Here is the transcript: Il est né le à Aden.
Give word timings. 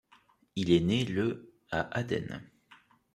Il 0.55 0.71
est 0.71 0.79
né 0.79 1.05
le 1.05 1.53
à 1.69 1.95
Aden. 1.95 2.41